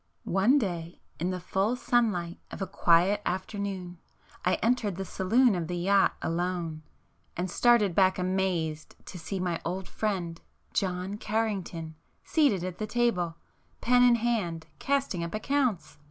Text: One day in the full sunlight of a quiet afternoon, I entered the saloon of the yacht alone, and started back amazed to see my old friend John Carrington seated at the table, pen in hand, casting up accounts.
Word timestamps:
One 0.25 0.57
day 0.57 0.99
in 1.19 1.29
the 1.29 1.39
full 1.39 1.75
sunlight 1.75 2.39
of 2.49 2.59
a 2.59 2.65
quiet 2.65 3.21
afternoon, 3.23 3.99
I 4.43 4.55
entered 4.55 4.95
the 4.95 5.05
saloon 5.05 5.53
of 5.53 5.67
the 5.67 5.77
yacht 5.77 6.15
alone, 6.23 6.81
and 7.37 7.51
started 7.51 7.93
back 7.93 8.17
amazed 8.17 8.95
to 9.05 9.19
see 9.19 9.39
my 9.39 9.61
old 9.63 9.87
friend 9.87 10.41
John 10.73 11.17
Carrington 11.17 11.93
seated 12.23 12.63
at 12.63 12.79
the 12.79 12.87
table, 12.87 13.35
pen 13.79 14.01
in 14.01 14.15
hand, 14.15 14.65
casting 14.79 15.23
up 15.23 15.35
accounts. 15.35 15.99